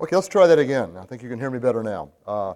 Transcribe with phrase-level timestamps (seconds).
[0.00, 0.96] Okay, let's try that again.
[0.96, 2.12] I think you can hear me better now.
[2.24, 2.54] Uh,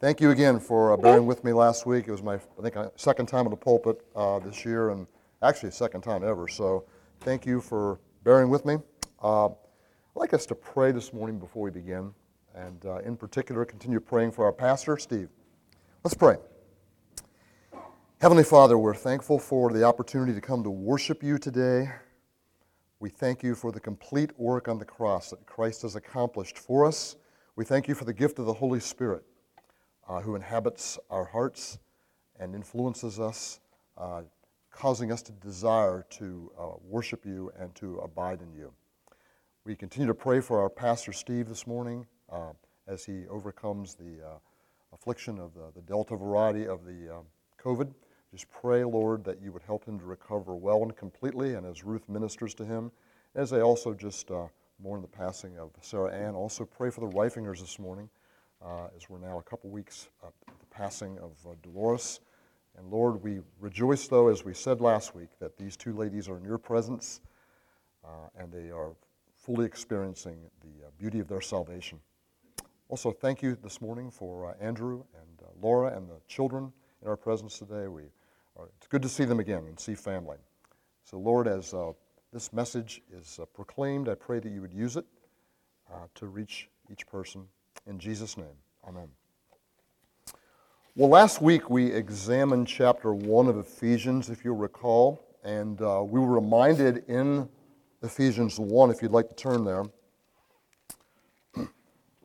[0.00, 2.08] thank you again for uh, bearing with me last week.
[2.08, 5.06] It was my, I think, uh, second time in the pulpit uh, this year, and
[5.40, 6.48] actually second time ever.
[6.48, 6.86] So
[7.20, 8.78] thank you for bearing with me.
[9.22, 9.54] Uh, I'd
[10.16, 12.12] like us to pray this morning before we begin,
[12.56, 15.28] and uh, in particular, continue praying for our pastor, Steve.
[16.02, 16.38] Let's pray.
[18.20, 21.88] Heavenly Father, we're thankful for the opportunity to come to worship you today.
[23.00, 26.84] We thank you for the complete work on the cross that Christ has accomplished for
[26.84, 27.16] us.
[27.56, 29.24] We thank you for the gift of the Holy Spirit
[30.06, 31.78] uh, who inhabits our hearts
[32.38, 33.60] and influences us,
[33.96, 34.20] uh,
[34.70, 38.70] causing us to desire to uh, worship you and to abide in you.
[39.64, 42.52] We continue to pray for our Pastor Steve this morning uh,
[42.86, 44.38] as he overcomes the uh,
[44.92, 47.20] affliction of the, the, Delta variety of the uh,
[47.64, 47.94] COVID.
[48.30, 51.84] Just pray, Lord, that you would help him to recover well and completely, and as
[51.84, 52.92] Ruth ministers to him,
[53.34, 54.46] as I also just uh,
[54.80, 58.08] mourn the passing of Sarah Ann, also pray for the Reifingers this morning,
[58.64, 62.20] uh, as we're now a couple weeks at the passing of uh, Dolores.
[62.78, 66.38] And Lord, we rejoice, though, as we said last week, that these two ladies are
[66.38, 67.20] in your presence
[68.04, 68.92] uh, and they are
[69.36, 71.98] fully experiencing the uh, beauty of their salvation.
[72.88, 77.16] Also, thank you this morning for uh, Andrew and Laura and the children in our
[77.16, 77.88] presence today.
[77.88, 78.04] We
[78.76, 80.38] it's good to see them again and see family.
[81.04, 81.92] So, Lord, as uh,
[82.32, 85.04] this message is uh, proclaimed, I pray that you would use it
[85.92, 87.46] uh, to reach each person.
[87.86, 88.46] In Jesus' name,
[88.86, 89.08] amen.
[90.96, 96.18] Well, last week we examined chapter 1 of Ephesians, if you'll recall, and uh, we
[96.20, 97.48] were reminded in
[98.02, 99.84] Ephesians 1, if you'd like to turn there,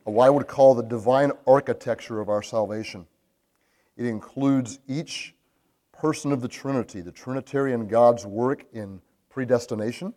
[0.04, 3.06] what I would call the divine architecture of our salvation.
[3.96, 5.34] It includes each
[5.98, 9.00] person of the Trinity, the Trinitarian God's work in
[9.30, 10.14] predestination,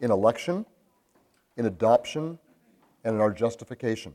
[0.00, 0.66] in election,
[1.56, 2.38] in adoption,
[3.04, 4.14] and in our justification.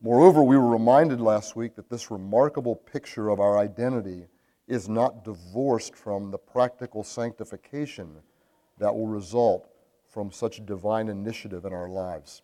[0.00, 4.26] Moreover, we were reminded last week that this remarkable picture of our identity
[4.66, 8.16] is not divorced from the practical sanctification
[8.78, 9.68] that will result
[10.08, 12.42] from such divine initiative in our lives.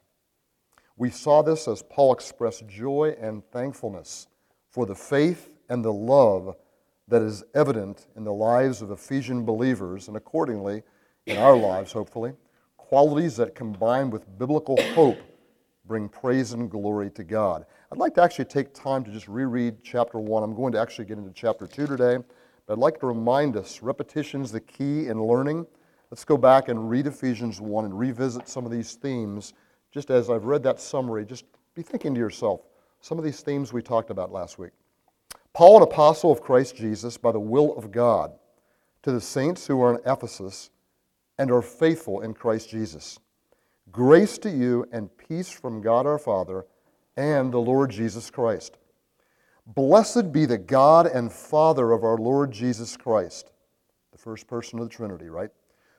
[0.96, 4.26] We saw this as Paul expressed joy and thankfulness
[4.68, 6.56] for the faith and the love
[7.08, 10.82] that is evident in the lives of Ephesian believers, and accordingly
[11.26, 12.32] in our lives, hopefully,
[12.76, 15.18] qualities that combine with biblical hope
[15.86, 17.64] bring praise and glory to God.
[17.90, 20.42] I'd like to actually take time to just reread chapter 1.
[20.42, 22.18] I'm going to actually get into chapter 2 today,
[22.66, 25.66] but I'd like to remind us repetition's the key in learning.
[26.10, 29.54] Let's go back and read Ephesians 1 and revisit some of these themes.
[29.90, 32.60] Just as I've read that summary, just be thinking to yourself
[33.00, 34.72] some of these themes we talked about last week.
[35.54, 38.32] Paul, an apostle of Christ Jesus, by the will of God,
[39.02, 40.70] to the saints who are in Ephesus
[41.38, 43.18] and are faithful in Christ Jesus.
[43.90, 46.66] Grace to you and peace from God our Father
[47.16, 48.76] and the Lord Jesus Christ.
[49.66, 53.52] Blessed be the God and Father of our Lord Jesus Christ,
[54.12, 55.50] the first person of the Trinity, right?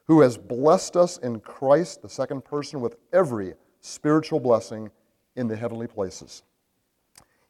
[0.08, 4.90] Who has blessed us in Christ, the second person, with every spiritual blessing
[5.36, 6.44] in the heavenly places.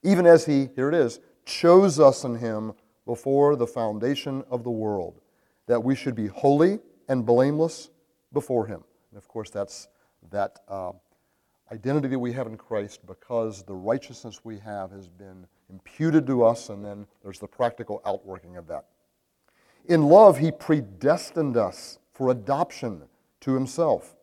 [0.04, 2.74] Even as He, here it is, chose us in him
[3.06, 5.20] before the foundation of the world,
[5.68, 7.90] that we should be holy and blameless
[8.34, 8.84] before him.
[9.12, 9.88] And of course, that's
[10.32, 10.92] that uh,
[11.72, 16.44] identity that we have in Christ because the righteousness we have has been imputed to
[16.44, 18.86] us, and then there's the practical outworking of that.
[19.86, 23.04] In love, he predestined us for adoption
[23.42, 24.16] to himself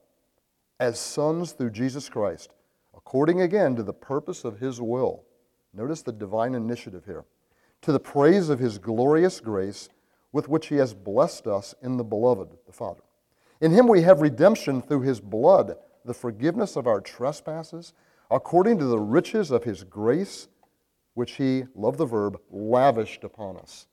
[0.78, 2.52] as sons through Jesus Christ,
[2.96, 5.25] according again to the purpose of his will
[5.76, 7.24] Notice the divine initiative here.
[7.82, 9.90] To the praise of his glorious grace
[10.32, 13.02] with which he has blessed us in the beloved, the Father.
[13.60, 17.92] In him we have redemption through his blood, the forgiveness of our trespasses,
[18.30, 20.48] according to the riches of his grace,
[21.14, 23.86] which he, love the verb, lavished upon us.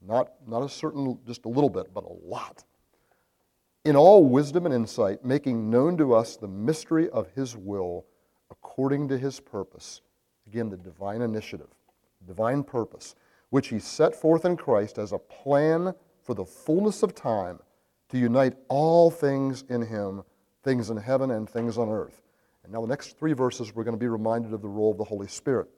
[0.00, 2.64] Not, not a certain, just a little bit, but a lot.
[3.84, 8.06] In all wisdom and insight, making known to us the mystery of his will
[8.50, 10.02] according to his purpose
[10.46, 11.68] Again, the divine initiative,
[12.26, 13.14] divine purpose,
[13.50, 17.58] which he set forth in Christ as a plan for the fullness of time
[18.08, 20.22] to unite all things in him,
[20.62, 22.22] things in heaven and things on earth.
[22.62, 24.98] And now, the next three verses, we're going to be reminded of the role of
[24.98, 25.68] the Holy Spirit.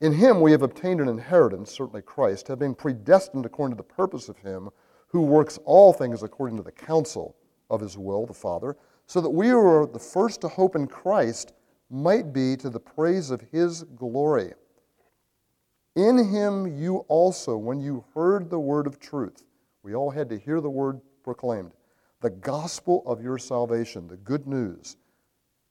[0.00, 4.28] In him we have obtained an inheritance, certainly Christ, having predestined according to the purpose
[4.28, 4.70] of him
[5.08, 7.36] who works all things according to the counsel
[7.68, 8.76] of his will, the Father,
[9.06, 11.52] so that we who are the first to hope in Christ
[11.90, 14.52] might be to the praise of his glory.
[15.96, 19.44] In him you also, when you heard the word of truth,
[19.82, 21.72] we all had to hear the word proclaimed,
[22.20, 24.96] the gospel of your salvation, the good news,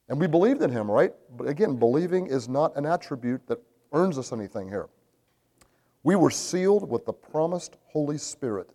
[0.10, 1.14] And we believed in him, right?
[1.36, 3.60] But again, believing is not an attribute that
[3.94, 4.88] earns us anything here.
[6.04, 8.70] We were sealed with the promised Holy Spirit,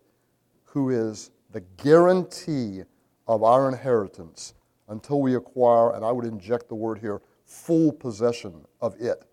[0.65, 2.83] who is the guarantee
[3.27, 4.53] of our inheritance
[4.89, 7.21] until we acquire, and I would inject the word here,
[7.53, 9.23] full possession of it,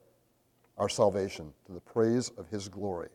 [0.76, 3.08] our salvation, to the praise of His glory.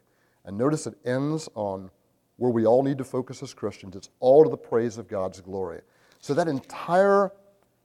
[0.46, 1.90] And notice it ends on
[2.38, 3.96] where we all need to focus as Christians.
[3.96, 5.82] It's all to the praise of God's glory.
[6.20, 7.32] So that entire,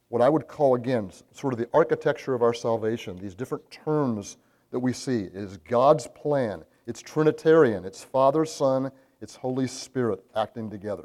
[0.09, 4.39] what I would call again, sort of the architecture of our salvation, these different terms
[4.71, 6.65] that we see, is God's plan.
[6.87, 7.85] It's Trinitarian.
[7.85, 8.91] It's Father, Son,
[9.21, 11.05] it's Holy Spirit acting together.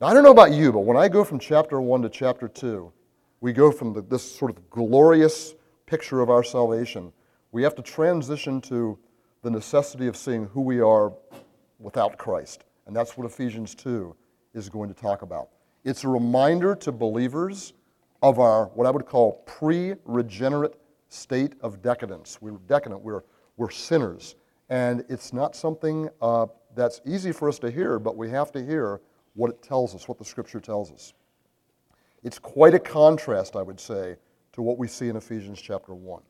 [0.00, 2.48] Now, I don't know about you, but when I go from chapter 1 to chapter
[2.48, 2.92] 2,
[3.40, 5.54] we go from the, this sort of glorious
[5.86, 7.12] picture of our salvation.
[7.52, 8.98] We have to transition to
[9.42, 11.12] the necessity of seeing who we are
[11.78, 12.64] without Christ.
[12.86, 14.14] And that's what Ephesians 2
[14.54, 15.50] is going to talk about.
[15.84, 17.72] It's a reminder to believers
[18.22, 20.74] of our, what I would call pre regenerate
[21.08, 22.38] state of decadence.
[22.40, 23.22] We're decadent, we're,
[23.56, 24.34] we're sinners.
[24.68, 28.64] And it's not something uh, that's easy for us to hear, but we have to
[28.64, 29.00] hear
[29.34, 31.14] what it tells us, what the Scripture tells us.
[32.26, 34.16] It's quite a contrast, I would say,
[34.54, 36.20] to what we see in Ephesians chapter 1.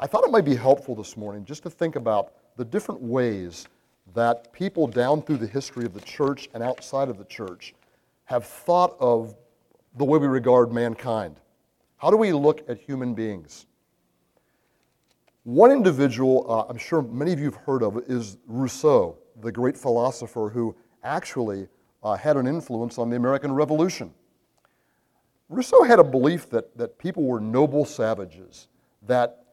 [0.00, 3.68] I thought it might be helpful this morning just to think about the different ways
[4.14, 7.74] that people down through the history of the church and outside of the church
[8.24, 9.36] have thought of
[9.98, 11.36] the way we regard mankind.
[11.98, 13.66] How do we look at human beings?
[15.44, 19.76] One individual, uh, I'm sure many of you have heard of, is Rousseau, the great
[19.76, 21.68] philosopher who actually
[22.02, 24.14] uh, had an influence on the American Revolution.
[25.48, 28.68] Rousseau had a belief that, that people were noble savages,
[29.06, 29.44] that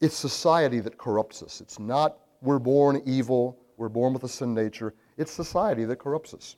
[0.00, 1.60] it's society that corrupts us.
[1.60, 4.94] It's not we're born evil, we're born with a sin nature.
[5.16, 6.56] It's society that corrupts us.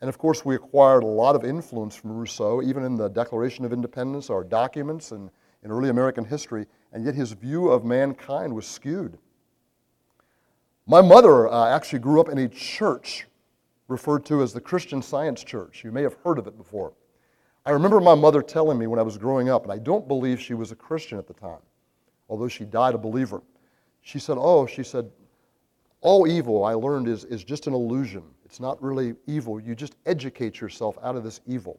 [0.00, 3.64] And of course, we acquired a lot of influence from Rousseau, even in the Declaration
[3.64, 5.30] of Independence, our documents, and
[5.62, 9.18] in early American history, and yet his view of mankind was skewed.
[10.86, 13.26] My mother uh, actually grew up in a church
[13.88, 15.84] referred to as the Christian Science Church.
[15.84, 16.94] You may have heard of it before.
[17.66, 20.40] I remember my mother telling me when I was growing up, and I don't believe
[20.40, 21.60] she was a Christian at the time,
[22.28, 23.42] although she died a believer.
[24.02, 25.10] She said, Oh, she said,
[26.02, 28.22] all evil, I learned, is, is just an illusion.
[28.44, 29.60] It's not really evil.
[29.60, 31.78] You just educate yourself out of this evil.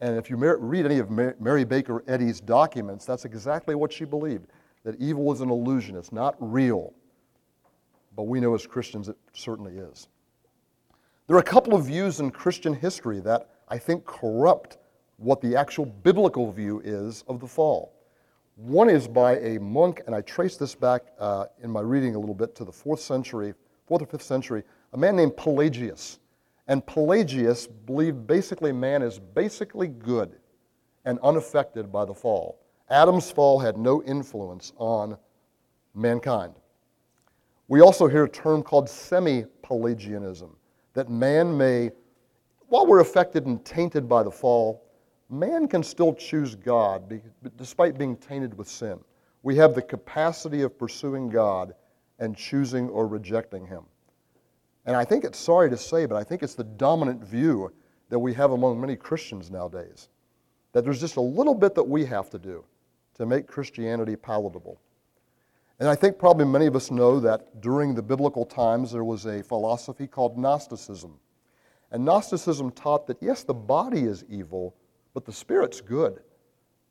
[0.00, 4.46] And if you read any of Mary Baker Eddy's documents, that's exactly what she believed
[4.82, 6.94] that evil is an illusion, it's not real.
[8.16, 10.08] But we know as Christians it certainly is.
[11.26, 14.78] There are a couple of views in Christian history that I think corrupt
[15.20, 17.92] what the actual biblical view is of the fall.
[18.56, 22.18] One is by a monk, and I trace this back uh, in my reading a
[22.18, 23.52] little bit to the fourth century,
[23.86, 24.62] fourth or fifth century,
[24.94, 26.20] a man named Pelagius.
[26.68, 30.36] And Pelagius believed basically man is basically good
[31.04, 32.58] and unaffected by the fall.
[32.88, 35.18] Adam's fall had no influence on
[35.94, 36.54] mankind.
[37.68, 40.56] We also hear a term called semi Pelagianism,
[40.94, 41.90] that man may,
[42.68, 44.89] while we're affected and tainted by the fall,
[45.30, 47.20] man can still choose God
[47.56, 49.00] despite being tainted with sin.
[49.42, 51.74] We have the capacity of pursuing God
[52.18, 53.84] and choosing or rejecting Him.
[54.86, 57.72] And I think it's sorry to say, but I think it's the dominant view
[58.08, 60.08] that we have among many Christians nowadays.
[60.72, 62.64] That there's just a little bit that we have to do
[63.14, 64.80] to make Christianity palatable.
[65.78, 69.24] And I think probably many of us know that during the biblical times there was
[69.26, 71.18] a philosophy called Gnosticism.
[71.90, 74.74] And Gnosticism taught that, yes, the body is evil,
[75.20, 76.20] but the Spirit's good.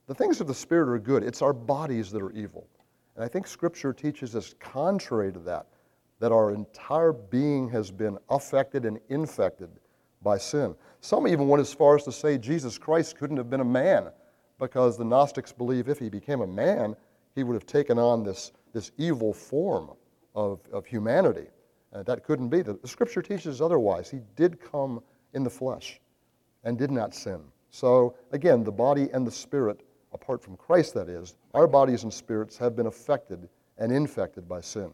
[0.05, 1.23] The things of the Spirit are good.
[1.23, 2.67] It's our bodies that are evil.
[3.15, 5.65] And I think Scripture teaches us contrary to that,
[6.19, 9.69] that our entire being has been affected and infected
[10.21, 10.75] by sin.
[11.01, 14.09] Some even went as far as to say Jesus Christ couldn't have been a man
[14.59, 16.95] because the Gnostics believe if he became a man,
[17.33, 19.89] he would have taken on this, this evil form
[20.35, 21.47] of, of humanity.
[21.93, 22.61] And that couldn't be.
[22.61, 24.07] The, the Scripture teaches otherwise.
[24.07, 25.01] He did come
[25.33, 25.99] in the flesh
[26.63, 27.41] and did not sin.
[27.71, 29.81] So, again, the body and the spirit,
[30.13, 33.47] apart from Christ, that is, our bodies and spirits have been affected
[33.77, 34.91] and infected by sin.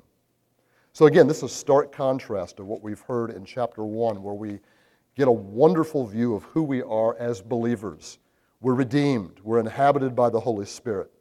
[0.94, 4.34] So, again, this is a stark contrast to what we've heard in chapter 1, where
[4.34, 4.60] we
[5.16, 8.20] get a wonderful view of who we are as believers.
[8.62, 11.12] We're redeemed, we're inhabited by the Holy Spirit.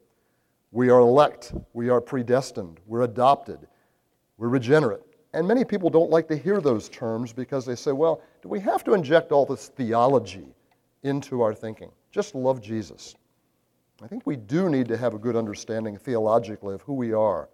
[0.71, 3.59] We are elect, we are predestined, we're adopted,
[4.37, 5.01] we're regenerate.
[5.33, 8.59] And many people don't like to hear those terms because they say, well, do we
[8.61, 10.54] have to inject all this theology
[11.05, 11.91] into our thinking.
[12.11, 13.15] Just love Jesus.
[14.03, 17.49] I think we do need to have a good understanding theologically of who we are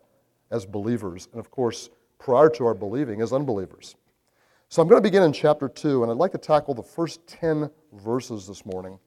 [0.52, 3.96] as believers, and of course, prior to our believing as unbelievers.
[4.70, 7.28] So I'm going to begin in chapter 2, and I'd like to tackle the first
[7.28, 9.00] 10 verses this morning.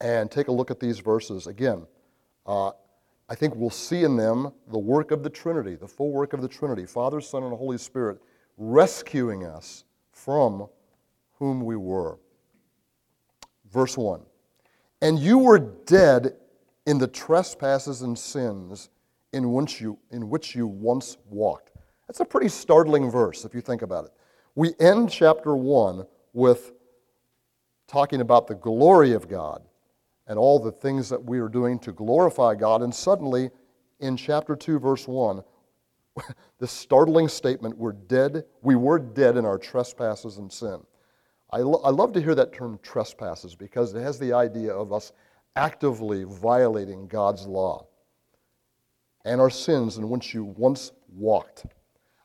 [0.00, 1.46] and take a look at these verses.
[1.48, 1.86] Again,
[2.46, 2.72] uh,
[3.30, 6.42] I think we'll see in them the work of the Trinity, the full work of
[6.42, 8.20] the Trinity Father, Son, and Holy Spirit
[8.58, 10.68] rescuing us from
[11.38, 12.18] whom we were.
[13.74, 14.22] Verse 1
[15.02, 16.36] And you were dead
[16.86, 18.88] in the trespasses and sins
[19.32, 21.72] in which you, in which you once walked.
[22.06, 24.12] That's a pretty startling verse if you think about it.
[24.54, 26.72] We end chapter 1 with
[27.88, 29.62] talking about the glory of God
[30.28, 33.50] and all the things that we are doing to glorify God, and suddenly
[33.98, 35.42] in chapter 2, verse 1,
[36.60, 40.80] this startling statement we're dead, we were dead in our trespasses and sin.
[41.54, 44.92] I, lo- I love to hear that term trespasses because it has the idea of
[44.92, 45.12] us
[45.54, 47.86] actively violating God's law
[49.24, 51.66] and our sins in which you once walked.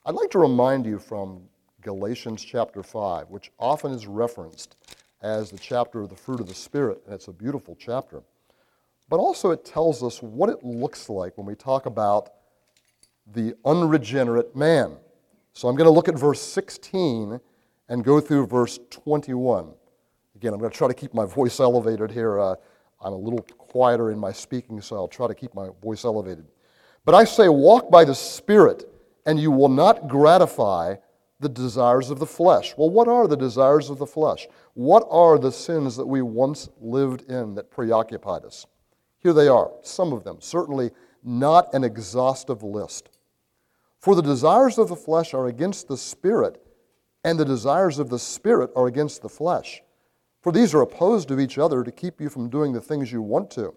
[0.04, 1.44] I'd like to remind you from
[1.82, 4.78] Galatians chapter 5, which often is referenced
[5.22, 8.24] as the chapter of the fruit of the Spirit, and it's a beautiful chapter.
[9.10, 12.32] But also, it tells us what it looks like when we talk about
[13.32, 14.98] the unregenerate man.
[15.54, 17.40] So I'm going to look at verse 16
[17.90, 19.74] and go through verse 21.
[20.36, 22.40] Again, I'm going to try to keep my voice elevated here.
[22.40, 22.56] Uh,
[23.02, 26.46] I'm a little quieter in my speaking, so I'll try to keep my voice elevated.
[27.06, 28.86] But I say, walk by the Spirit,
[29.26, 30.96] and you will not gratify
[31.40, 32.74] the desires of the flesh.
[32.78, 34.48] Well, what are the desires of the flesh?
[34.74, 38.66] What are the sins that we once lived in that preoccupied us?
[39.20, 40.92] Here they are, some of them, certainly
[41.24, 43.10] not an exhaustive list.
[44.00, 46.62] For the desires of the flesh are against the Spirit,
[47.24, 49.82] and the desires of the Spirit are against the flesh.
[50.42, 53.22] For these are opposed to each other to keep you from doing the things you
[53.22, 53.76] want to.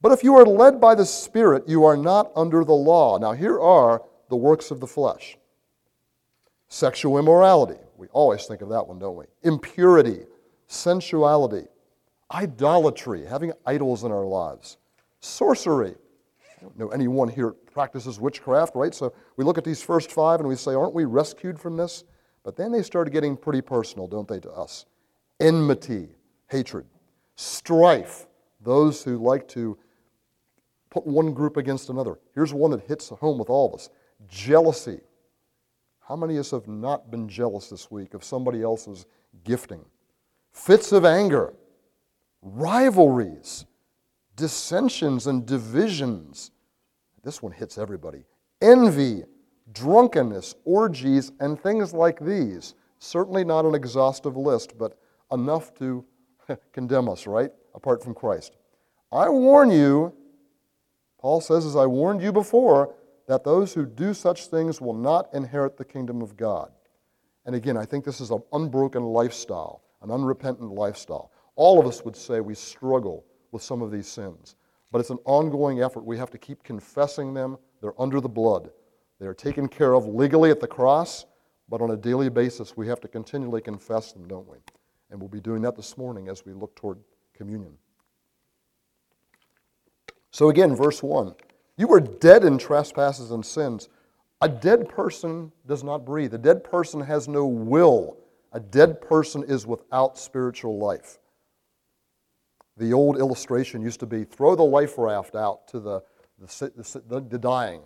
[0.00, 3.18] But if you are led by the Spirit, you are not under the law.
[3.18, 5.36] Now, here are the works of the flesh
[6.68, 7.78] Sexual immorality.
[7.98, 9.26] We always think of that one, don't we?
[9.42, 10.20] Impurity,
[10.68, 11.66] sensuality,
[12.32, 14.78] idolatry, having idols in our lives,
[15.20, 15.94] sorcery.
[16.40, 18.94] I don't know anyone here practices witchcraft, right?
[18.94, 22.04] So we look at these first five and we say, aren't we rescued from this?
[22.44, 24.86] But then they started getting pretty personal, don't they, to us?
[25.40, 26.08] Enmity,
[26.48, 26.86] hatred,
[27.36, 28.26] strife,
[28.60, 29.78] those who like to
[30.90, 32.18] put one group against another.
[32.34, 33.90] Here's one that hits home with all of us
[34.28, 35.00] jealousy,
[36.00, 39.06] how many of us have not been jealous this week of somebody else's
[39.44, 39.84] gifting?
[40.52, 41.54] Fits of anger,
[42.42, 43.64] rivalries,
[44.36, 46.50] dissensions and divisions.
[47.22, 48.24] This one hits everybody.
[48.60, 49.24] Envy,
[49.72, 52.74] drunkenness, orgies, and things like these.
[52.98, 54.98] Certainly not an exhaustive list, but
[55.30, 56.04] enough to
[56.72, 57.50] condemn us, right?
[57.74, 58.56] Apart from Christ.
[59.10, 60.12] I warn you,
[61.18, 62.94] Paul says, as I warned you before,
[63.28, 66.72] that those who do such things will not inherit the kingdom of God.
[67.46, 71.30] And again, I think this is an unbroken lifestyle, an unrepentant lifestyle.
[71.56, 74.56] All of us would say we struggle with some of these sins,
[74.90, 76.04] but it's an ongoing effort.
[76.04, 77.58] We have to keep confessing them.
[77.80, 78.70] They're under the blood,
[79.22, 81.26] they are taken care of legally at the cross,
[81.68, 84.56] but on a daily basis, we have to continually confess them, don't we?
[85.12, 86.98] And we'll be doing that this morning as we look toward
[87.32, 87.78] communion.
[90.32, 91.36] So, again, verse 1
[91.76, 93.88] you were dead in trespasses and sins.
[94.40, 96.34] A dead person does not breathe.
[96.34, 98.16] A dead person has no will.
[98.50, 101.20] A dead person is without spiritual life.
[102.76, 106.02] The old illustration used to be throw the life raft out to the,
[106.40, 107.82] the, the, the dying.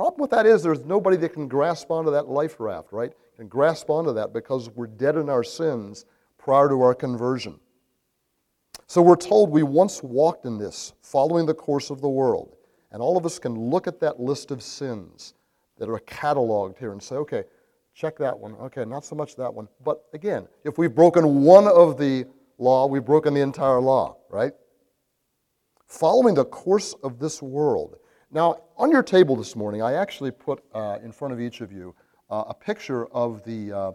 [0.00, 3.12] Problem with that is there's nobody that can grasp onto that life raft, right?
[3.36, 6.06] Can grasp onto that because we're dead in our sins
[6.38, 7.60] prior to our conversion.
[8.86, 12.56] So we're told we once walked in this, following the course of the world.
[12.90, 15.34] And all of us can look at that list of sins
[15.76, 17.44] that are cataloged here and say, okay,
[17.92, 18.54] check that one.
[18.54, 19.68] Okay, not so much that one.
[19.84, 22.24] But again, if we've broken one of the
[22.56, 24.54] law, we've broken the entire law, right?
[25.88, 27.99] Following the course of this world.
[28.32, 31.72] Now, on your table this morning, I actually put uh, in front of each of
[31.72, 31.94] you
[32.30, 33.92] uh, a picture of the uh,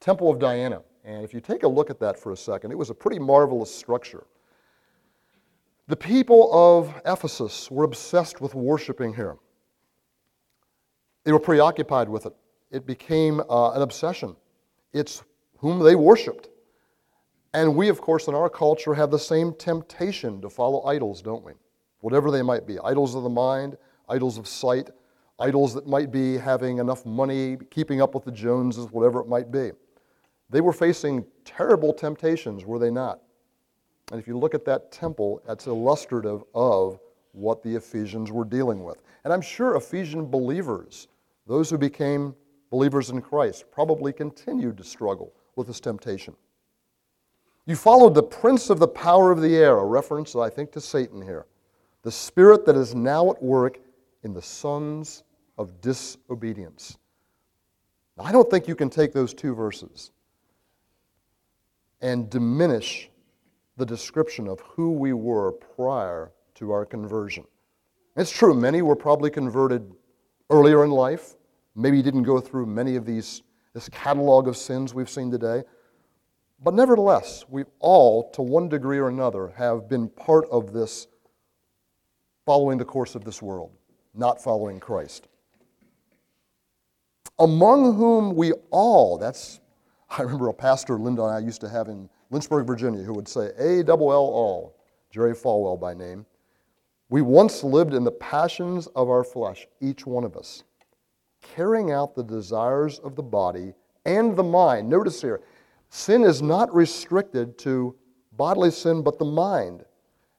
[0.00, 0.80] Temple of Diana.
[1.04, 3.18] And if you take a look at that for a second, it was a pretty
[3.18, 4.24] marvelous structure.
[5.86, 9.36] The people of Ephesus were obsessed with worshiping here.
[11.24, 12.34] They were preoccupied with it.
[12.70, 14.34] It became uh, an obsession.
[14.94, 15.22] It's
[15.58, 16.48] whom they worshiped.
[17.52, 21.44] And we, of course, in our culture have the same temptation to follow idols, don't
[21.44, 21.52] we?
[22.04, 23.78] Whatever they might be idols of the mind,
[24.10, 24.90] idols of sight,
[25.38, 29.50] idols that might be having enough money, keeping up with the Joneses, whatever it might
[29.50, 29.70] be.
[30.50, 33.20] They were facing terrible temptations, were they not?
[34.12, 37.00] And if you look at that temple, that's illustrative of
[37.32, 39.00] what the Ephesians were dealing with.
[39.24, 41.08] And I'm sure Ephesian believers,
[41.46, 42.34] those who became
[42.68, 46.36] believers in Christ, probably continued to struggle with this temptation.
[47.64, 50.82] You followed the prince of the power of the air, a reference, I think, to
[50.82, 51.46] Satan here.
[52.04, 53.78] The spirit that is now at work
[54.22, 55.24] in the sons
[55.56, 56.98] of disobedience.
[58.16, 60.12] Now, I don't think you can take those two verses
[62.02, 63.10] and diminish
[63.78, 67.44] the description of who we were prior to our conversion.
[68.16, 69.90] It's true, many were probably converted
[70.50, 71.36] earlier in life,
[71.74, 73.42] maybe didn't go through many of these,
[73.72, 75.64] this catalog of sins we've seen today.
[76.62, 81.08] But nevertheless, we all, to one degree or another, have been part of this
[82.44, 83.70] following the course of this world,
[84.14, 85.28] not following Christ.
[87.38, 89.60] Among whom we all, that's,
[90.10, 93.28] I remember a pastor Linda and I used to have in Lynchburg, Virginia, who would
[93.28, 94.76] say, A double L all,
[95.10, 96.26] Jerry Falwell by name.
[97.08, 100.64] We once lived in the passions of our flesh, each one of us,
[101.42, 103.74] carrying out the desires of the body
[104.04, 104.88] and the mind.
[104.88, 105.40] Notice here,
[105.90, 107.94] sin is not restricted to
[108.32, 109.84] bodily sin, but the mind.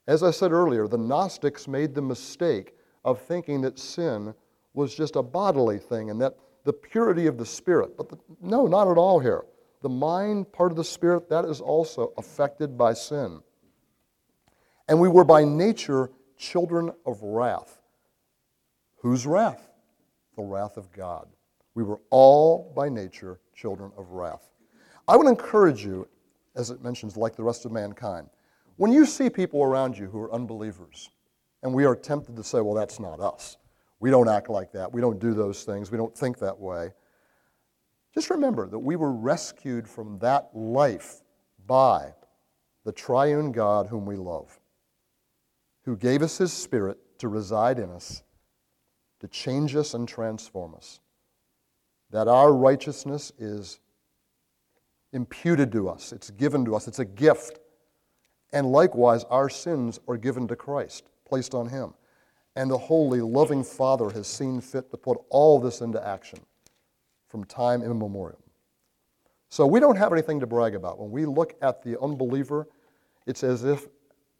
[0.08, 4.34] As I said earlier, the Gnostics made the mistake of thinking that sin
[4.74, 7.96] was just a bodily thing and that the purity of the spirit.
[7.98, 9.46] But the, no, not at all here.
[9.82, 13.42] The mind, part of the spirit, that is also affected by sin.
[14.88, 17.82] And we were by nature children of wrath.
[18.98, 19.70] Whose wrath?
[20.36, 21.28] The wrath of God.
[21.76, 24.50] We were all by nature children of wrath.
[25.08, 26.08] I would encourage you,
[26.56, 28.28] as it mentions, like the rest of mankind,
[28.78, 31.10] when you see people around you who are unbelievers,
[31.64, 33.58] and we are tempted to say, well, that's not us.
[34.00, 34.92] We don't act like that.
[34.92, 35.92] We don't do those things.
[35.92, 36.92] We don't think that way.
[38.14, 41.22] Just remember that we were rescued from that life
[41.66, 42.14] by
[42.84, 44.60] the triune God whom we love,
[45.84, 48.24] who gave us his Spirit to reside in us,
[49.22, 51.00] to change us and transform us.
[52.12, 53.80] That our righteousness is
[55.14, 57.60] imputed to us, it's given to us, it's a gift.
[58.54, 61.94] And likewise, our sins are given to Christ, placed on Him.
[62.56, 66.40] And the holy, loving Father has seen fit to put all this into action
[67.28, 68.40] from time immemorial.
[69.50, 71.00] So we don't have anything to brag about.
[71.00, 72.68] When we look at the unbeliever,
[73.26, 73.88] it's as if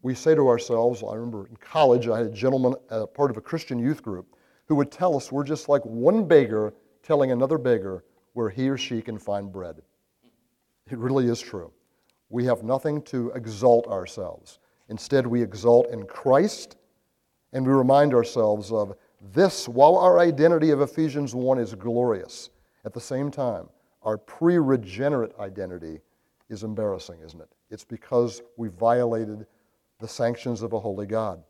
[0.02, 3.36] we say to ourselves, I remember in college, I had a gentleman, uh, part of
[3.36, 7.58] a Christian youth group, who would tell us we're just like one beggar telling another
[7.58, 9.80] beggar where he or she can find bread.
[10.90, 11.72] It really is true.
[12.28, 14.58] We have nothing to exalt ourselves.
[14.88, 16.76] Instead, we exalt in Christ
[17.52, 18.94] and we remind ourselves of
[19.32, 22.50] this while our identity of Ephesians 1 is glorious.
[22.84, 23.68] At the same time,
[24.02, 26.00] our pre regenerate identity
[26.48, 27.48] is embarrassing, isn't it?
[27.70, 29.46] It's because we violated
[29.98, 31.42] the sanctions of a holy God.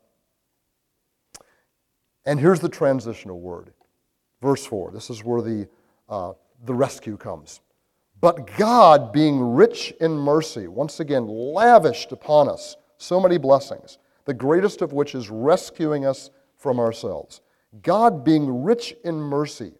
[2.25, 3.73] And here's the transitional word.
[4.41, 4.91] Verse 4.
[4.91, 5.67] This is where the,
[6.09, 6.33] uh,
[6.65, 7.61] the rescue comes.
[8.19, 14.33] But God, being rich in mercy, once again lavished upon us so many blessings, the
[14.33, 17.41] greatest of which is rescuing us from ourselves.
[17.83, 19.73] God, being rich in mercy,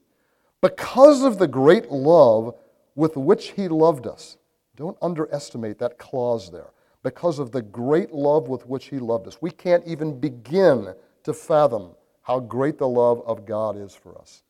[0.61, 2.53] because of the great love
[2.95, 4.37] with which He loved us.
[4.75, 6.71] Don't underestimate that clause there.
[7.03, 9.41] Because of the great love with which He loved us.
[9.41, 14.43] We can't even begin to fathom how great the love of God is for us.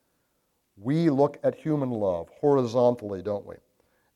[0.76, 3.56] We look at human love horizontally, don't we?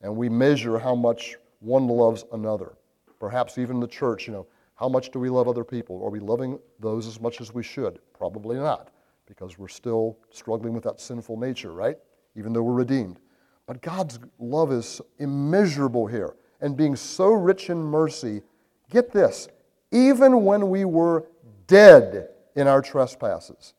[0.02, 2.74] And we measure how much one loves another.
[3.20, 6.04] Perhaps even the church, you know, how much do we love other people?
[6.04, 8.00] Are we loving those as much as we should?
[8.14, 8.90] Probably not,
[9.28, 11.98] because we're still struggling with that sinful nature, right?
[12.36, 13.20] Even though we're redeemed.
[13.68, 16.36] But God's love is immeasurable here.
[16.62, 18.42] And being so rich in mercy,
[18.90, 19.48] get this,
[19.92, 21.26] even when we were
[21.68, 23.74] dead in our trespasses,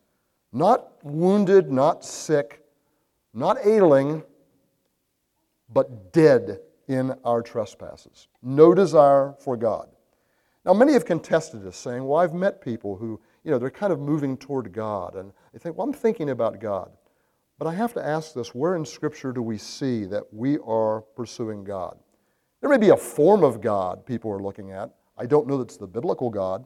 [0.53, 2.65] not wounded, not sick,
[3.35, 4.23] not ailing,
[5.73, 8.29] but dead in our trespasses.
[8.43, 9.89] No desire for God.
[10.65, 13.93] Now, many have contested this, saying, Well, I've met people who, you know, they're kind
[13.93, 16.91] of moving toward God, and they think, Well, I'm thinking about God.
[17.59, 21.03] But I have to ask this where in Scripture do we see that we are
[21.15, 21.99] pursuing God?
[22.61, 24.91] There may be a form of God people are looking at.
[25.19, 26.65] I don't know that it's the biblical God.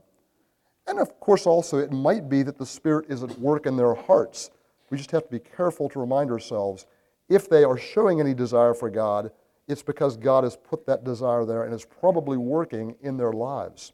[0.86, 3.94] And of course, also, it might be that the Spirit is at work in their
[3.94, 4.50] hearts.
[4.90, 6.86] We just have to be careful to remind ourselves
[7.28, 9.30] if they are showing any desire for God,
[9.68, 13.92] it's because God has put that desire there and is probably working in their lives.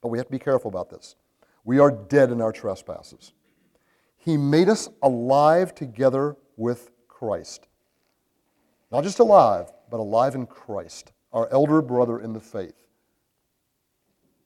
[0.00, 1.16] But we have to be careful about this.
[1.64, 3.32] We are dead in our trespasses.
[4.16, 7.68] He made us alive together with Christ.
[8.90, 12.86] Not just alive, but alive in Christ, our elder brother in the faith.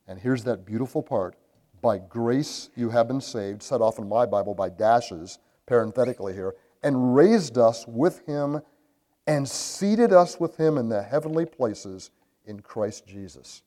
[0.06, 1.36] And here's that beautiful part
[1.80, 6.54] by grace you have been saved, set off in my Bible by dashes, parenthetically here,
[6.84, 8.60] and raised us with him
[9.26, 12.10] and seated us with him in the heavenly places
[12.44, 13.62] in Christ Jesus.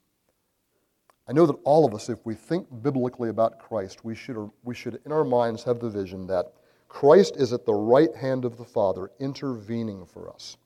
[1.27, 4.73] I know that all of us, if we think biblically about Christ, we should, we
[4.73, 6.53] should in our minds have the vision that
[6.87, 10.57] Christ is at the right hand of the Father, intervening for us.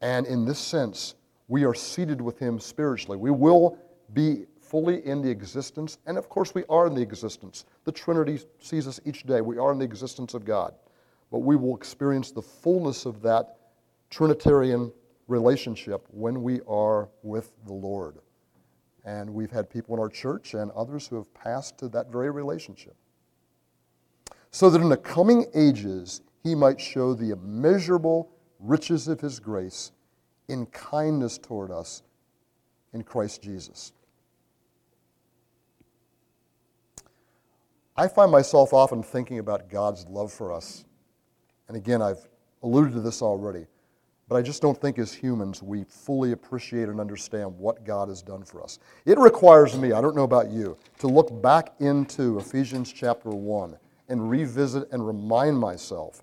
[0.00, 1.14] And in this sense,
[1.46, 3.18] we are seated with Him spiritually.
[3.18, 3.78] We will
[4.12, 7.66] be fully in the existence, and of course, we are in the existence.
[7.84, 9.42] The Trinity sees us each day.
[9.42, 10.72] We are in the existence of God.
[11.30, 13.58] But we will experience the fullness of that
[14.08, 14.90] Trinitarian
[15.28, 18.16] relationship when we are with the Lord.
[19.04, 22.30] And we've had people in our church and others who have passed to that very
[22.30, 22.96] relationship.
[24.52, 29.92] So that in the coming ages, he might show the immeasurable riches of his grace
[30.48, 32.02] in kindness toward us
[32.94, 33.92] in Christ Jesus.
[37.96, 40.84] I find myself often thinking about God's love for us.
[41.68, 42.26] And again, I've
[42.62, 43.66] alluded to this already.
[44.28, 48.22] But I just don't think as humans we fully appreciate and understand what God has
[48.22, 48.78] done for us.
[49.04, 53.76] It requires me, I don't know about you, to look back into Ephesians chapter 1
[54.08, 56.22] and revisit and remind myself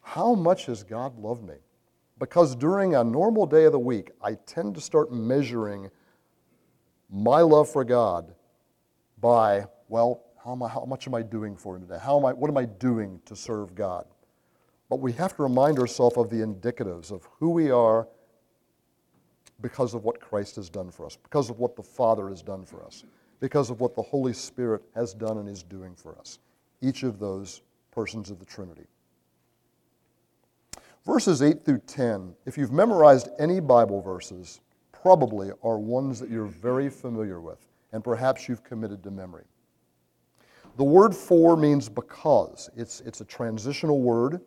[0.00, 1.54] how much has God loved me?
[2.18, 5.90] Because during a normal day of the week, I tend to start measuring
[7.10, 8.34] my love for God
[9.20, 11.98] by, well, how, am I, how much am I doing for Him today?
[12.00, 14.06] How am I, what am I doing to serve God?
[14.88, 18.06] But we have to remind ourselves of the indicatives of who we are
[19.60, 22.64] because of what Christ has done for us, because of what the Father has done
[22.64, 23.02] for us,
[23.40, 26.38] because of what the Holy Spirit has done and is doing for us.
[26.80, 28.86] Each of those persons of the Trinity.
[31.04, 34.60] Verses 8 through 10, if you've memorized any Bible verses,
[34.92, 39.44] probably are ones that you're very familiar with, and perhaps you've committed to memory.
[40.76, 42.70] The word for means because.
[42.76, 44.40] It's, it's a transitional word.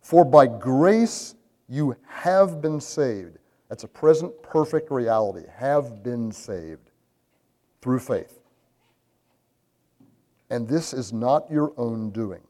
[0.00, 1.34] For by grace
[1.68, 3.38] you have been saved.
[3.68, 5.44] That's a present perfect reality.
[5.54, 6.90] Have been saved
[7.80, 8.40] through faith.
[10.50, 12.40] And this is not your own doing.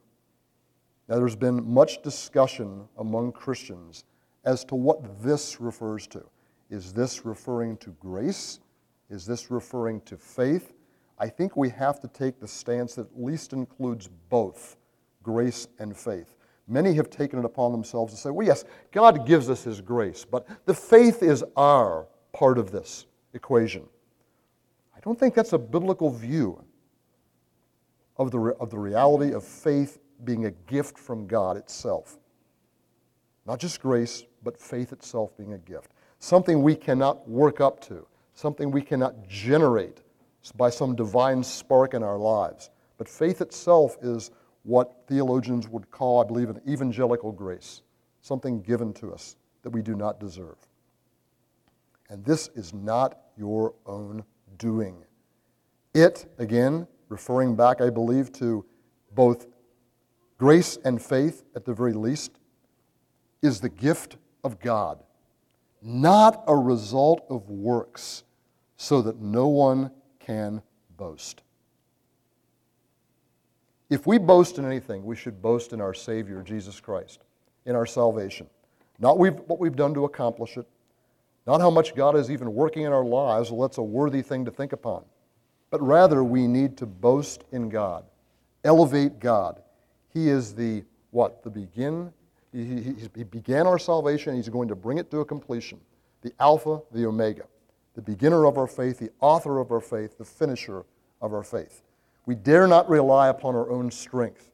[1.08, 4.04] Now, there's been much discussion among Christians
[4.44, 6.22] as to what this refers to.
[6.70, 8.60] Is this referring to grace?
[9.10, 10.74] Is this referring to faith?
[11.18, 14.76] I think we have to take the stance that at least includes both
[15.22, 16.36] grace and faith.
[16.68, 20.24] Many have taken it upon themselves to say, well, yes, God gives us His grace,
[20.24, 23.84] but the faith is our part of this equation.
[24.94, 26.62] I don't think that's a biblical view
[28.16, 32.18] of the, of the reality of faith being a gift from God itself.
[33.46, 35.92] Not just grace, but faith itself being a gift.
[36.18, 40.02] Something we cannot work up to, something we cannot generate
[40.56, 42.70] by some divine spark in our lives.
[42.96, 44.30] But faith itself is
[44.62, 47.82] what theologians would call, I believe, an evangelical grace,
[48.20, 50.56] something given to us that we do not deserve.
[52.10, 54.24] And this is not your own
[54.56, 55.04] doing.
[55.94, 58.64] It, again, referring back, I believe, to
[59.14, 59.46] both
[60.38, 62.38] grace and faith at the very least,
[63.42, 65.02] is the gift of God,
[65.82, 68.24] not a result of works,
[68.76, 69.90] so that no one
[70.28, 70.60] can
[70.98, 71.40] boast.
[73.88, 77.20] If we boast in anything, we should boast in our Savior, Jesus Christ,
[77.64, 78.46] in our salvation.
[78.98, 80.66] Not we've, what we've done to accomplish it,
[81.46, 84.44] not how much God is even working in our lives, well, that's a worthy thing
[84.44, 85.02] to think upon.
[85.70, 88.04] But rather, we need to boast in God,
[88.64, 89.62] elevate God.
[90.12, 91.42] He is the what?
[91.42, 92.12] The begin.
[92.52, 95.80] He, he, he began our salvation, he's going to bring it to a completion.
[96.20, 97.44] The Alpha, the Omega,
[97.98, 100.84] the beginner of our faith, the author of our faith, the finisher
[101.20, 101.82] of our faith.
[102.26, 104.52] We dare not rely upon our own strength.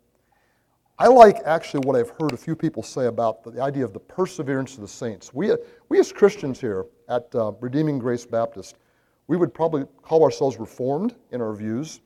[0.99, 4.01] I like actually what I've heard a few people say about the idea of the
[4.01, 5.35] perseverance of the saints.
[5.35, 5.53] We,
[5.91, 8.79] we as Christians here at uh, Redeeming Grace Baptist,
[9.27, 12.01] we would probably call ourselves reformed in our views.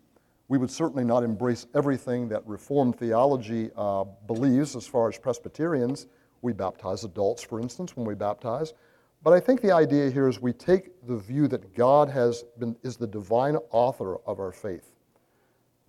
[0.48, 6.08] We would certainly not embrace everything that Reformed theology uh, believes as far as Presbyterians.
[6.42, 8.74] We baptize adults, for instance, when we baptize.
[9.22, 12.76] But I think the idea here is we take the view that God has been,
[12.82, 14.92] is the divine author of our faith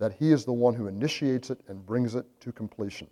[0.00, 3.06] that He is the one who initiates it and brings it to completion.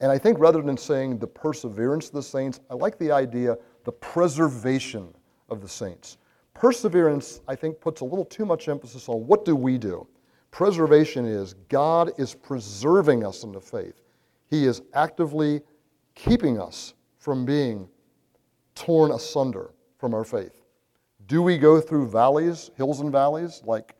[0.00, 3.58] And I think rather than saying the perseverance of the saints, I like the idea
[3.84, 5.12] the preservation
[5.50, 6.16] of the saints.
[6.54, 10.06] Perseverance, I think, puts a little too much emphasis on what do we do.
[10.52, 14.00] Preservation is God is preserving us in the faith.
[14.48, 15.60] He is actively
[16.14, 17.88] keeping us from being
[18.74, 20.62] torn asunder from our faith.
[21.26, 23.94] Do we go through valleys, hills and valleys, like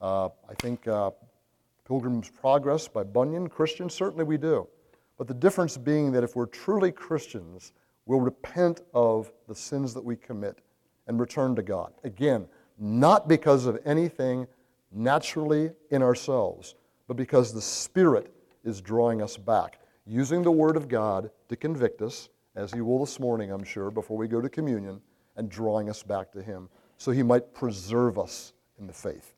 [0.00, 1.10] uh, I think uh,
[1.86, 4.68] Pilgrim's Progress by Bunyan, Christians, certainly we do.
[5.18, 7.72] But the difference being that if we're truly Christians,
[8.04, 10.58] we'll repent of the sins that we commit
[11.06, 11.92] and return to God.
[12.04, 12.46] Again,
[12.78, 14.46] not because of anything
[14.92, 16.74] naturally in ourselves,
[17.08, 18.32] but because the Spirit
[18.64, 22.98] is drawing us back, using the Word of God to convict us, as He will
[22.98, 25.00] this morning, I'm sure, before we go to communion,
[25.36, 29.34] and drawing us back to Him so He might preserve us in the faith.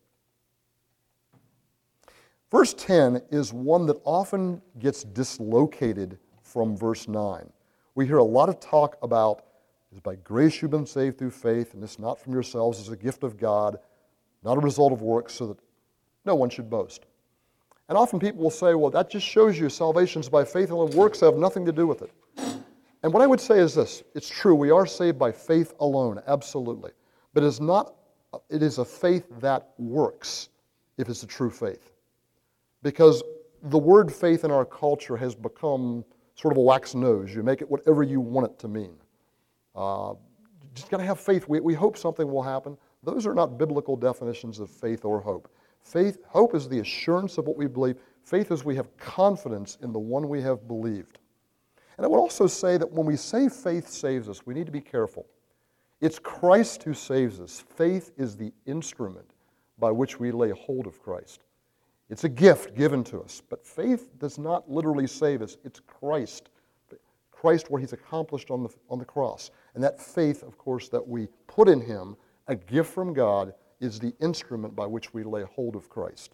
[2.51, 7.51] Verse 10 is one that often gets dislocated from verse 9.
[7.95, 9.45] We hear a lot of talk about
[9.91, 12.97] it's by grace you've been saved through faith, and this not from yourselves, is a
[12.97, 13.79] gift of God,
[14.45, 15.59] not a result of works, so that
[16.27, 17.07] no one should boast.
[17.89, 21.21] And often people will say, well, that just shows you salvation's by faith, and works
[21.21, 22.13] have nothing to do with it.
[23.09, 26.21] And what I would say is this it's true, we are saved by faith alone,
[26.27, 26.91] absolutely.
[27.33, 27.95] But it is, not,
[28.51, 30.51] it is a faith that works
[30.99, 31.91] if it's a true faith.
[32.83, 33.23] Because
[33.63, 37.35] the word faith in our culture has become sort of a wax nose.
[37.35, 38.95] You make it whatever you want it to mean.
[39.75, 40.13] Uh,
[40.75, 41.49] just got to have faith.
[41.49, 42.77] We, we hope something will happen.
[43.05, 45.51] Those are not biblical definitions of faith or hope.
[45.81, 47.97] Faith, hope is the assurance of what we believe.
[48.23, 51.18] Faith is we have confidence in the one we have believed.
[51.99, 54.73] And I would also say that when we say faith saves us, we need to
[54.73, 55.27] be careful.
[56.01, 57.65] It's Christ who saves us.
[57.77, 59.33] Faith is the instrument
[59.79, 61.43] by which we lay hold of Christ.
[62.09, 65.59] It's a gift given to us, but faith does not literally save us.
[65.65, 66.51] It's Christ.
[67.33, 69.51] Christ, what he's accomplished on the, on the cross.
[69.75, 73.99] And that faith, of course, that we put in him, a gift from God, is
[73.99, 76.33] the instrument by which we lay hold of Christ.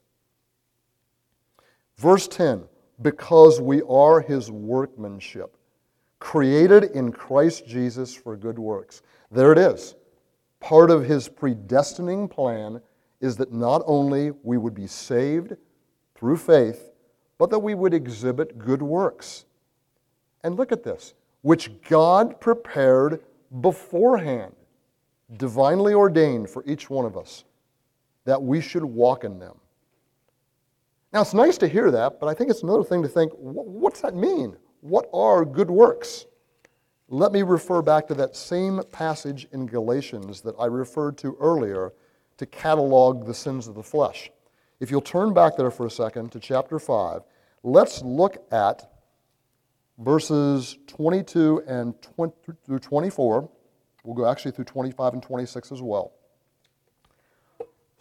[1.96, 2.64] Verse 10
[3.02, 5.57] because we are his workmanship,
[6.18, 9.02] created in Christ Jesus for good works.
[9.30, 9.94] There it is.
[10.61, 12.80] Part of his predestining plan
[13.20, 15.57] is that not only we would be saved
[16.14, 16.90] through faith,
[17.38, 19.44] but that we would exhibit good works.
[20.42, 23.20] And look at this, which God prepared
[23.61, 24.54] beforehand
[25.37, 27.44] divinely ordained for each one of us
[28.24, 29.57] that we should walk in them.
[31.14, 34.00] Now, it's nice to hear that, but I think it's another thing to think what's
[34.00, 34.57] that mean?
[34.81, 36.27] What are good works?
[37.07, 41.92] Let me refer back to that same passage in Galatians that I referred to earlier
[42.38, 44.33] to catalog the sins of the flesh.
[44.81, 47.22] If you'll turn back there for a second to chapter 5,
[47.62, 48.90] let's look at
[49.98, 52.33] verses 22 and 20
[52.66, 53.48] through 24.
[54.03, 56.12] We'll go actually through 25 and 26 as well.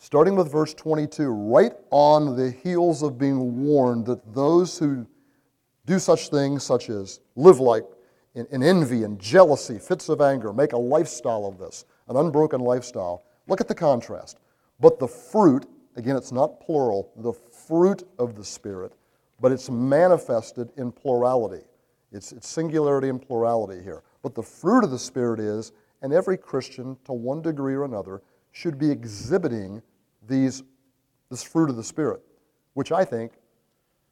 [0.04, 5.08] Starting with verse 22, right on the heels of being warned that those who
[5.86, 7.86] do such things, such as live like
[8.36, 12.60] in, in envy and jealousy, fits of anger, make a lifestyle of this, an unbroken
[12.60, 14.40] lifestyle, look at the contrast.
[14.78, 18.92] But the fruit, again, it's not plural, the fruit of the Spirit,
[19.40, 21.64] but it's manifested in plurality.
[22.12, 24.04] It's, it's singularity and plurality here.
[24.22, 28.22] But the fruit of the Spirit is and every Christian, to one degree or another,
[28.52, 29.82] should be exhibiting
[30.28, 30.64] these,
[31.30, 32.22] this fruit of the Spirit,
[32.74, 33.34] which I think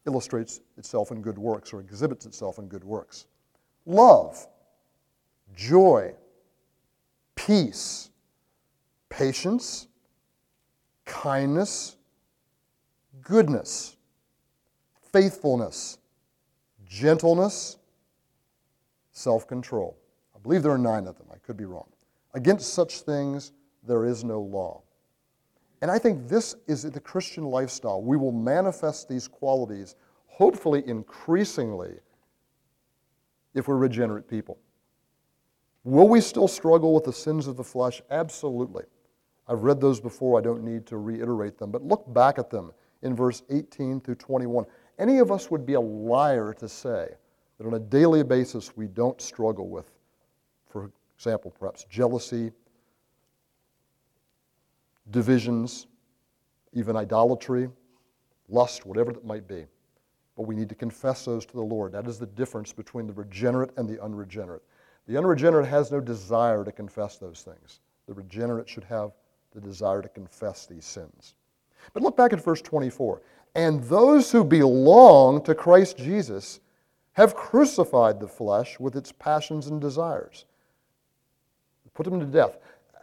[0.06, 3.28] illustrates itself in good works or exhibits itself in good works.
[3.86, 4.48] Love,
[5.56, 6.14] joy,
[7.36, 8.10] peace,
[9.10, 9.88] patience,
[11.06, 11.98] kindness,
[13.22, 13.98] goodness,
[15.12, 15.98] faithfulness,
[16.88, 17.78] gentleness,
[19.12, 19.98] self control.
[20.36, 21.28] I believe there are nine of them.
[21.34, 21.88] I could be wrong.
[22.34, 23.52] Against such things,
[23.84, 24.82] there is no law.
[25.82, 28.02] And I think this is the Christian lifestyle.
[28.02, 29.96] We will manifest these qualities,
[30.28, 31.96] hopefully increasingly,
[33.54, 34.60] if we're regenerate people.
[35.84, 38.02] Will we still struggle with the sins of the flesh?
[38.12, 38.84] Absolutely.
[39.48, 41.72] I've read those before, I don't need to reiterate them.
[41.72, 44.66] But look back at them in verse 18 through 21.
[45.00, 47.10] Any of us would be a liar to say
[47.58, 49.92] that on a daily basis we don't struggle with
[50.72, 52.52] for example, perhaps jealousy,
[55.10, 55.88] divisions,
[56.74, 57.70] even idolatry,
[58.50, 59.66] lust, whatever it might be.
[60.38, 61.92] But we need to confess those to the Lord.
[61.92, 64.64] That is the difference between the regenerate and the unregenerate.
[65.08, 67.82] The unregenerate has no desire to confess those things.
[68.08, 69.12] The regenerate should have
[69.54, 71.36] the desire to confess these sins.
[71.94, 73.22] But look back at verse 24.
[73.56, 76.62] And those who belong to Christ Jesus
[77.14, 80.46] have crucified the flesh with its passions and desires
[81.94, 82.58] put them to death.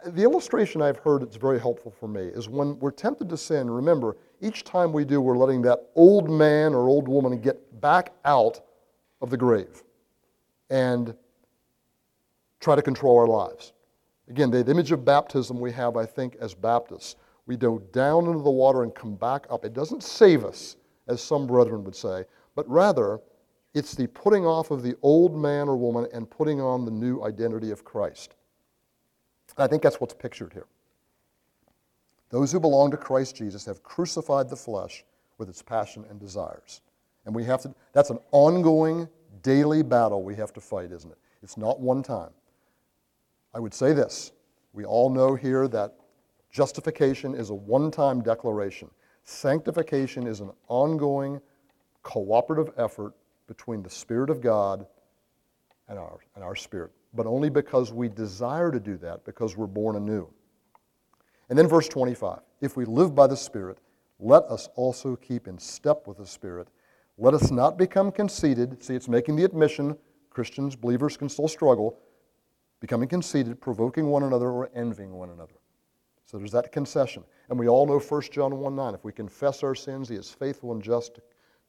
[0.05, 3.69] The illustration I've heard that's very helpful for me is when we're tempted to sin,
[3.69, 8.13] remember, each time we do, we're letting that old man or old woman get back
[8.23, 8.61] out
[9.21, 9.83] of the grave
[10.69, 11.13] and
[12.59, 13.73] try to control our lives.
[14.29, 17.15] Again, the image of baptism we have, I think, as Baptists.
[17.45, 19.65] We go down into the water and come back up.
[19.65, 23.19] It doesn't save us, as some brethren would say, but rather
[23.73, 27.23] It's the putting off of the old man or woman and putting on the new
[27.23, 28.35] identity of Christ.
[29.57, 30.67] I think that's what's pictured here.
[32.29, 35.03] Those who belong to Christ Jesus have crucified the flesh
[35.37, 36.81] with its passion and desires.
[37.25, 39.07] And we have to, that's an ongoing,
[39.41, 41.17] daily battle we have to fight, isn't it?
[41.41, 42.31] It's not one time.
[43.53, 44.31] I would say this
[44.73, 45.95] we all know here that
[46.51, 48.89] justification is a one time declaration,
[49.23, 51.41] sanctification is an ongoing,
[52.03, 53.13] cooperative effort
[53.47, 54.85] between the Spirit of God
[55.87, 59.67] and our, and our spirit, but only because we desire to do that, because we're
[59.67, 60.29] born anew.
[61.49, 63.79] And then verse 25 if we live by the Spirit,
[64.19, 66.67] let us also keep in step with the Spirit.
[67.17, 68.83] Let us not become conceited.
[68.83, 69.97] See, it's making the admission
[70.29, 71.99] Christians, believers can still struggle,
[72.79, 75.55] becoming conceited, provoking one another, or envying one another.
[76.25, 77.23] So there's that concession.
[77.49, 78.93] And we all know 1 John 1 9.
[78.93, 81.21] If we confess our sins, he is faithful and just to,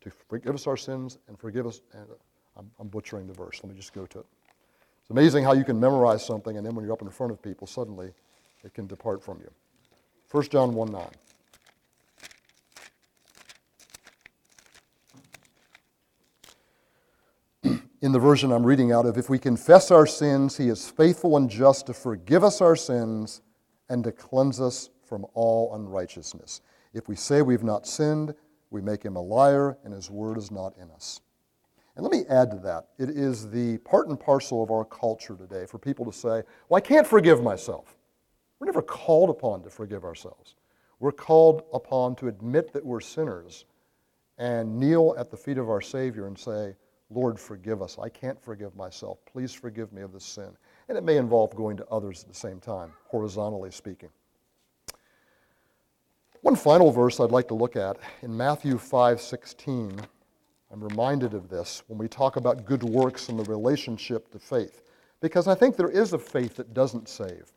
[0.03, 1.81] to forgive us our sins and forgive us.
[1.93, 2.15] And uh,
[2.57, 3.61] I'm, I'm butchering the verse.
[3.63, 4.27] Let me just go to it.
[5.11, 7.43] It's amazing how you can memorize something, and then when you're up in front of
[7.43, 8.13] people, suddenly
[8.63, 9.51] it can depart from you.
[10.31, 10.93] 1 John 1
[17.65, 17.81] 9.
[18.03, 21.37] in the version I'm reading out of, if we confess our sins, he is faithful
[21.37, 23.43] and just to forgive us our sins
[23.89, 26.61] and to cleanse us from all unrighteousness.
[26.95, 28.33] If we say we've not sinned,
[28.71, 31.21] we make him a liar, and his word is not in us.
[32.01, 32.87] And let me add to that.
[32.99, 36.79] It is the part and parcel of our culture today for people to say, Well,
[36.79, 37.95] I can't forgive myself.
[38.59, 40.55] We're never called upon to forgive ourselves.
[40.99, 43.67] We're called upon to admit that we're sinners
[44.39, 46.75] and kneel at the feet of our Savior and say,
[47.11, 47.99] Lord, forgive us.
[48.03, 49.19] I can't forgive myself.
[49.31, 50.57] Please forgive me of this sin.
[50.89, 54.09] And it may involve going to others at the same time, horizontally speaking.
[56.41, 60.01] One final verse I'd like to look at in Matthew 5:16.
[60.71, 64.83] I'm reminded of this when we talk about good works and the relationship to faith,
[65.21, 67.53] because I think there is a faith that doesn't save.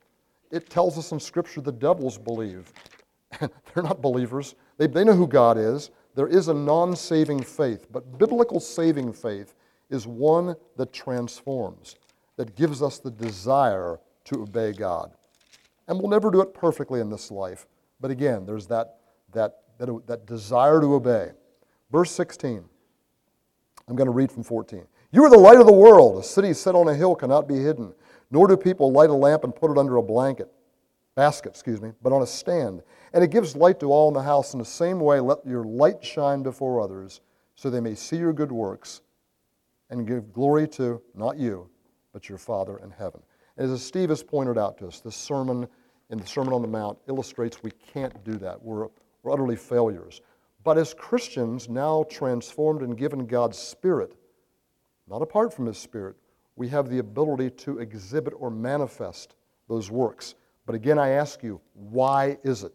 [0.50, 2.72] It tells us in Scripture the devils believe.
[3.40, 4.54] They're not believers.
[4.78, 5.90] They, they know who God is.
[6.14, 9.54] There is a non saving faith, but biblical saving faith
[9.90, 11.96] is one that transforms,
[12.36, 15.12] that gives us the desire to obey God.
[15.86, 17.66] And we'll never do it perfectly in this life,
[18.00, 18.98] but again, there's that,
[19.32, 21.30] that, that, that desire to obey.
[21.90, 22.64] Verse 16,
[23.88, 24.86] I'm going to read from 14.
[25.12, 26.18] You are the light of the world.
[26.18, 27.94] A city set on a hill cannot be hidden,
[28.30, 30.50] nor do people light a lamp and put it under a blanket
[31.14, 32.82] basket, excuse me, but on a stand.
[33.12, 34.52] And it gives light to all in the house.
[34.52, 37.20] In the same way, let your light shine before others,
[37.54, 39.02] so they may see your good works
[39.90, 41.68] and give glory to not you,
[42.12, 43.20] but your Father in heaven.
[43.56, 45.68] as Steve has pointed out to us, this sermon
[46.10, 48.62] in the Sermon on the Mount illustrates we can't do that.
[48.62, 48.88] We're,
[49.22, 50.20] we're utterly failures.
[50.64, 54.16] But as Christians, now transformed and given God's Spirit,
[55.06, 56.16] not apart from His Spirit,
[56.56, 59.34] we have the ability to exhibit or manifest
[59.68, 60.34] those works.
[60.66, 62.74] But again, I ask you, why is it?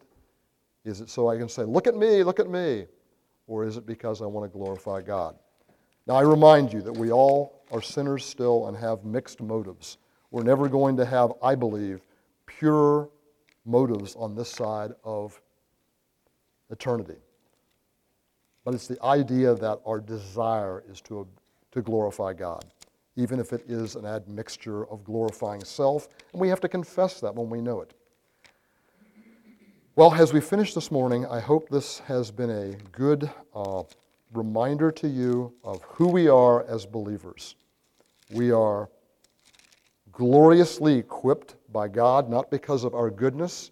[0.85, 2.85] Is it so I can say, look at me, look at me?
[3.47, 5.35] Or is it because I want to glorify God?
[6.05, 9.97] Now, I remind you that we all are sinners still and have mixed motives.
[10.31, 12.01] We're never going to have, I believe,
[12.45, 13.09] pure
[13.65, 15.41] motives on this side of
[16.69, 17.17] eternity.
[18.69, 21.27] But it's the idea that our desire is to,
[21.71, 22.63] to glorify God
[23.15, 27.33] even if it is an admixture of glorifying self, and we have to confess that
[27.33, 27.95] when we know it.
[29.95, 33.81] Well, as we finish this morning, I hope this has been a good uh,
[34.33, 37.55] reminder to you of who we are as believers.
[38.31, 38.87] We are
[40.11, 43.71] gloriously equipped by God, not because of our goodness,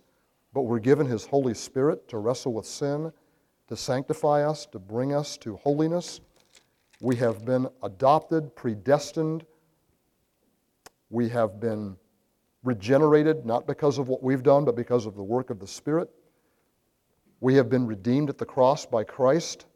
[0.55, 3.13] but we're given His Holy Spirit to wrestle with sin,
[3.67, 6.21] to sanctify us, to bring us to holiness.
[7.01, 9.45] We have been adopted, predestined.
[11.09, 11.97] We have been
[12.63, 16.09] regenerated, not because of what we've done, but because of the work of the Spirit.
[17.39, 19.67] We have been redeemed at the cross by Christ,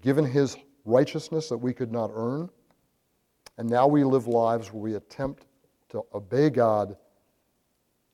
[0.00, 2.48] given His righteousness that we could not earn.
[3.58, 5.46] And now we live lives where we attempt
[5.90, 6.96] to obey God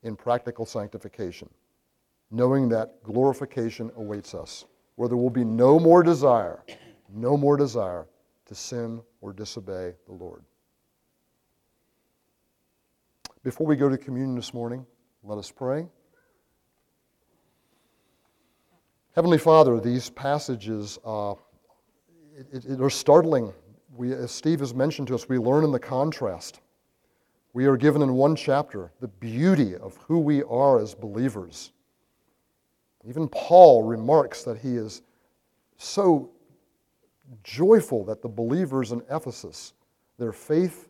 [0.03, 1.49] in practical sanctification,
[2.31, 4.65] knowing that glorification awaits us,
[4.97, 6.63] where there will be no more desire,
[7.13, 8.07] no more desire
[8.47, 10.45] to sin or disobey the Lord.
[13.43, 14.87] Before we go to communion this morning,
[15.25, 15.87] let us pray.
[19.15, 21.35] Heavenly Father, these passages uh,
[22.53, 23.53] it, it are startling.
[23.95, 26.61] We, as Steve has mentioned to us, we learn in the contrast.
[27.53, 31.73] We are given in one chapter the beauty of who we are as believers.
[33.09, 35.03] Even Paul remarks that he is
[35.77, 36.31] so
[37.43, 39.73] joyful that the believers in Ephesus,
[40.19, 40.89] their faith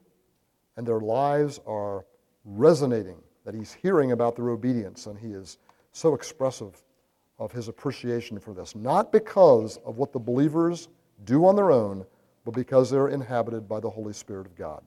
[0.77, 2.05] and their lives are
[2.45, 5.59] resonating, that he's hearing about their obedience, and he is
[5.93, 6.83] so expressive
[7.39, 8.75] of his appreciation for this.
[8.75, 10.89] Not because of what the believers
[11.25, 12.05] do on their own,
[12.45, 14.83] but because they're inhabited by the Holy Spirit of God.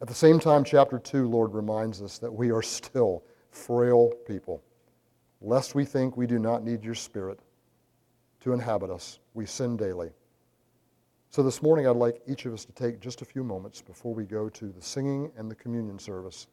[0.00, 4.62] At the same time, chapter 2, Lord reminds us that we are still frail people.
[5.42, 7.40] Lest we think we do not need your Spirit
[8.40, 10.10] to inhabit us, we sin daily.
[11.30, 14.14] So this morning, I'd like each of us to take just a few moments before
[14.14, 16.46] we go to the singing and the communion service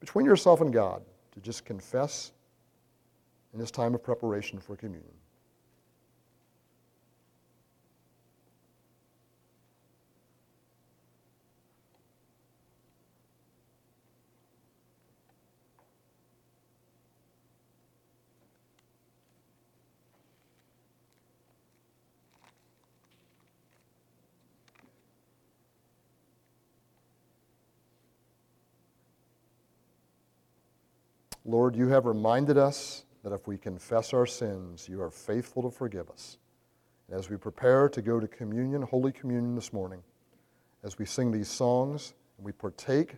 [0.00, 2.32] between yourself and God to just confess
[3.52, 5.12] in this time of preparation for communion.
[31.44, 35.70] Lord, you have reminded us that if we confess our sins, you are faithful to
[35.70, 36.38] forgive us.
[37.08, 40.02] And as we prepare to go to communion, Holy Communion this morning,
[40.82, 43.16] as we sing these songs and we partake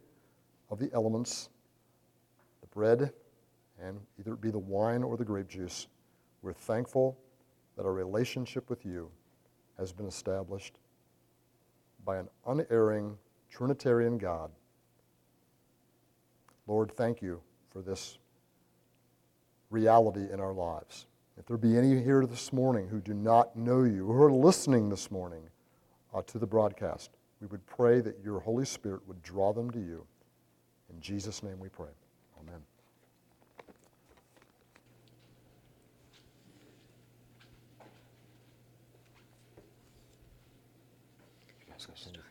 [0.70, 1.50] of the elements,
[2.62, 3.12] the bread,
[3.80, 5.86] and either it be the wine or the grape juice,
[6.42, 7.16] we're thankful
[7.76, 9.08] that our relationship with you
[9.78, 10.80] has been established
[12.04, 13.16] by an unerring
[13.50, 14.50] Trinitarian God.
[16.66, 17.40] Lord, thank you
[17.76, 18.16] for this
[19.68, 21.04] reality in our lives.
[21.36, 24.88] If there be any here this morning who do not know you, who are listening
[24.88, 25.42] this morning
[26.14, 29.78] uh, to the broadcast, we would pray that your Holy Spirit would draw them to
[29.78, 30.06] you.
[30.88, 31.90] In Jesus' name we pray.
[32.40, 32.62] Amen.
[41.58, 42.25] You guys?